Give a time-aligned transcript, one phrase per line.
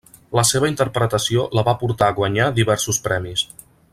[0.37, 3.45] La seva interpretació la va portar a guanyar diversos premis.